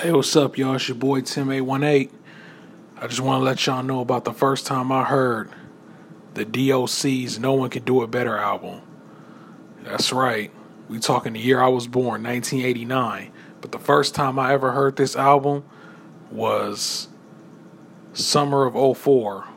Hey, 0.00 0.12
what's 0.12 0.36
up, 0.36 0.56
y'all? 0.56 0.76
It's 0.76 0.86
your 0.86 0.96
boy 0.96 1.22
Tim818. 1.22 2.12
I 2.98 3.06
just 3.08 3.18
want 3.18 3.40
to 3.40 3.44
let 3.44 3.66
y'all 3.66 3.82
know 3.82 3.98
about 3.98 4.22
the 4.22 4.32
first 4.32 4.64
time 4.64 4.92
I 4.92 5.02
heard 5.02 5.50
the 6.34 6.44
DOC's 6.44 7.40
No 7.40 7.54
One 7.54 7.68
Can 7.68 7.82
Do 7.82 8.04
It 8.04 8.10
Better 8.12 8.38
album. 8.38 8.80
That's 9.82 10.12
right. 10.12 10.52
We 10.88 11.00
talking 11.00 11.32
the 11.32 11.40
year 11.40 11.60
I 11.60 11.66
was 11.66 11.88
born, 11.88 12.22
1989. 12.22 13.32
But 13.60 13.72
the 13.72 13.80
first 13.80 14.14
time 14.14 14.38
I 14.38 14.52
ever 14.52 14.70
heard 14.70 14.94
this 14.94 15.16
album 15.16 15.64
was 16.30 17.08
summer 18.12 18.66
of 18.66 18.96
04. 18.96 19.48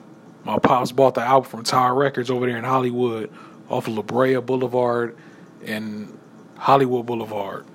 My 0.44 0.58
pops 0.58 0.92
bought 0.92 1.14
the 1.14 1.21
album 1.21 1.52
from 1.52 1.64
Tower 1.64 1.94
Records 1.94 2.32
over 2.32 2.48
there 2.48 2.58
in 2.58 2.64
Hollywood 2.64 3.32
off 3.70 3.88
of 3.88 3.94
La 3.94 4.02
Brea 4.02 4.38
Boulevard 4.38 5.16
and 5.64 6.18
Hollywood 6.58 7.05
Boulevard. 7.05 7.68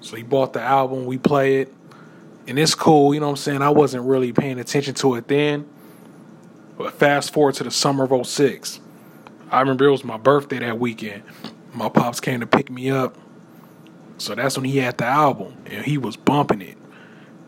So 0.00 0.16
he 0.16 0.22
bought 0.22 0.54
the 0.54 0.62
album, 0.62 1.04
we 1.04 1.18
play 1.18 1.60
it 1.60 1.74
and 2.46 2.58
it's 2.58 2.74
cool, 2.74 3.12
you 3.12 3.20
know 3.20 3.26
what 3.26 3.32
I'm 3.32 3.36
saying? 3.36 3.62
I 3.62 3.70
wasn't 3.70 4.04
really 4.04 4.32
paying 4.32 4.58
attention 4.58 4.94
to 4.96 5.16
it 5.16 5.28
then. 5.28 5.68
But 6.78 6.94
fast 6.94 7.32
forward 7.32 7.54
to 7.56 7.64
the 7.64 7.70
summer 7.70 8.04
of 8.04 8.26
06. 8.26 8.80
I 9.50 9.60
remember 9.60 9.86
it 9.86 9.90
was 9.90 10.04
my 10.04 10.16
birthday 10.16 10.58
that 10.58 10.78
weekend. 10.78 11.22
My 11.72 11.88
pops 11.88 12.20
came 12.20 12.40
to 12.40 12.46
pick 12.46 12.70
me 12.70 12.90
up. 12.90 13.16
So 14.18 14.34
that's 14.34 14.56
when 14.56 14.64
he 14.64 14.78
had 14.78 14.98
the 14.98 15.04
album 15.04 15.56
and 15.66 15.84
he 15.84 15.98
was 15.98 16.16
bumping 16.16 16.62
it. 16.62 16.76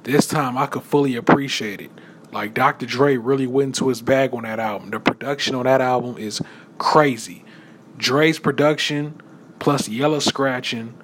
This 0.02 0.27
time 0.27 0.56
I 0.56 0.66
could 0.66 0.82
fully 0.82 1.16
appreciate 1.16 1.80
it. 1.80 1.91
Like 2.33 2.55
Dr. 2.55 2.86
Dre 2.86 3.16
really 3.16 3.46
went 3.46 3.69
into 3.69 3.88
his 3.88 4.02
bag 4.02 4.34
on 4.34 4.42
that 4.42 4.58
album. 4.58 4.91
The 4.91 5.00
production 5.00 5.55
on 5.55 5.64
that 5.64 5.80
album 5.80 6.19
is 6.19 6.42
crazy. 6.78 7.44
Dre's 7.96 8.38
production 8.38 9.20
plus 9.58 9.88
Yella 9.88 10.20
scratching 10.20 10.94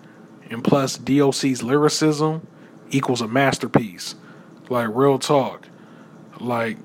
and 0.50 0.62
plus 0.62 0.96
DOC's 0.96 1.62
lyricism 1.62 2.46
equals 2.94 3.20
a 3.20 3.28
masterpiece. 3.28 4.14
Like 4.68 4.88
real 4.92 5.18
talk. 5.18 5.68
Like 6.40 6.78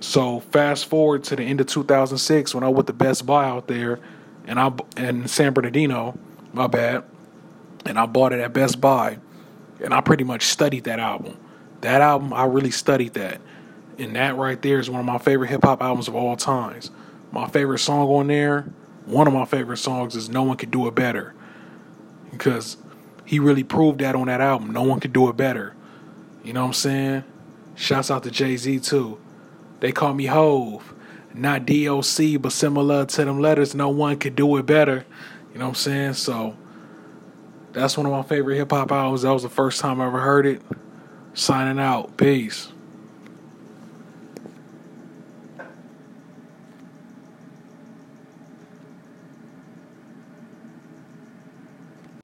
so 0.00 0.40
fast 0.40 0.86
forward 0.86 1.24
to 1.24 1.36
the 1.36 1.42
end 1.42 1.60
of 1.60 1.66
2006 1.66 2.54
when 2.54 2.64
I 2.64 2.68
went 2.68 2.86
to 2.86 2.92
Best 2.92 3.26
Buy 3.26 3.44
out 3.44 3.68
there 3.68 4.00
and 4.46 4.58
I 4.58 4.72
in 4.96 5.28
San 5.28 5.52
Bernardino, 5.52 6.18
my 6.52 6.66
bad. 6.66 7.04
And 7.84 7.98
I 7.98 8.06
bought 8.06 8.32
it 8.32 8.40
at 8.40 8.52
Best 8.52 8.80
Buy 8.80 9.18
and 9.82 9.94
I 9.94 10.00
pretty 10.00 10.24
much 10.24 10.44
studied 10.44 10.84
that 10.84 10.98
album. 10.98 11.36
That 11.82 12.00
album 12.00 12.32
I 12.32 12.44
really 12.44 12.70
studied 12.70 13.14
that. 13.14 13.40
And 13.98 14.14
that 14.16 14.36
right 14.36 14.60
there 14.62 14.78
is 14.78 14.88
one 14.88 15.00
of 15.00 15.06
my 15.06 15.18
favorite 15.18 15.48
hip 15.48 15.64
hop 15.64 15.82
albums 15.82 16.08
of 16.08 16.14
all 16.14 16.36
times. 16.36 16.90
My 17.32 17.48
favorite 17.48 17.80
song 17.80 18.08
on 18.08 18.28
there, 18.28 18.62
one 19.04 19.26
of 19.26 19.34
my 19.34 19.44
favorite 19.44 19.78
songs 19.78 20.16
is 20.16 20.28
No 20.28 20.44
One 20.44 20.56
Could 20.56 20.70
Do 20.70 20.86
It 20.86 20.94
Better. 20.94 21.34
Because 22.30 22.76
he 23.28 23.38
really 23.38 23.62
proved 23.62 23.98
that 23.98 24.14
on 24.16 24.28
that 24.28 24.40
album. 24.40 24.70
No 24.70 24.82
one 24.82 25.00
could 25.00 25.12
do 25.12 25.28
it 25.28 25.36
better. 25.36 25.74
You 26.42 26.54
know 26.54 26.62
what 26.62 26.68
I'm 26.68 26.72
saying? 26.72 27.24
Shouts 27.74 28.10
out 28.10 28.22
to 28.22 28.30
Jay 28.30 28.56
Z 28.56 28.80
too. 28.80 29.20
They 29.80 29.92
call 29.92 30.14
me 30.14 30.24
Hove, 30.24 30.94
not 31.34 31.66
DOC, 31.66 32.40
but 32.40 32.52
similar 32.52 33.04
to 33.04 33.24
them 33.26 33.38
letters. 33.38 33.74
No 33.74 33.90
one 33.90 34.16
could 34.16 34.34
do 34.34 34.56
it 34.56 34.64
better. 34.64 35.04
You 35.52 35.58
know 35.58 35.66
what 35.66 35.72
I'm 35.72 35.74
saying? 35.74 36.12
So 36.14 36.56
that's 37.72 37.98
one 37.98 38.06
of 38.06 38.12
my 38.12 38.22
favorite 38.22 38.56
hip 38.56 38.70
hop 38.70 38.90
albums. 38.90 39.22
That 39.22 39.32
was 39.34 39.42
the 39.42 39.50
first 39.50 39.78
time 39.78 40.00
I 40.00 40.06
ever 40.06 40.20
heard 40.20 40.46
it. 40.46 40.62
Signing 41.34 41.78
out. 41.78 42.16
Peace. 42.16 42.72